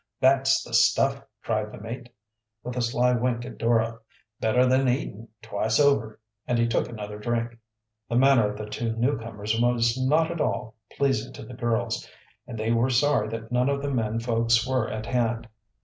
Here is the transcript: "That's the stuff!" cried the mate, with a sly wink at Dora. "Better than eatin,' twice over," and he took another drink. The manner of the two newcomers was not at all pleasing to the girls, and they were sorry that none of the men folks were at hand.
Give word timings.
"That's 0.19 0.63
the 0.63 0.73
stuff!" 0.73 1.21
cried 1.43 1.71
the 1.71 1.77
mate, 1.77 2.09
with 2.63 2.75
a 2.75 2.81
sly 2.81 3.11
wink 3.13 3.45
at 3.45 3.59
Dora. 3.59 3.99
"Better 4.39 4.65
than 4.65 4.89
eatin,' 4.89 5.27
twice 5.43 5.79
over," 5.79 6.19
and 6.47 6.57
he 6.57 6.67
took 6.67 6.89
another 6.89 7.19
drink. 7.19 7.55
The 8.09 8.15
manner 8.15 8.49
of 8.51 8.57
the 8.57 8.65
two 8.65 8.93
newcomers 8.95 9.61
was 9.61 10.03
not 10.03 10.31
at 10.31 10.41
all 10.41 10.73
pleasing 10.97 11.33
to 11.33 11.45
the 11.45 11.53
girls, 11.53 12.09
and 12.47 12.57
they 12.57 12.71
were 12.71 12.89
sorry 12.89 13.29
that 13.29 13.51
none 13.51 13.69
of 13.69 13.83
the 13.83 13.91
men 13.93 14.19
folks 14.19 14.65
were 14.67 14.89
at 14.89 15.05
hand. 15.05 15.47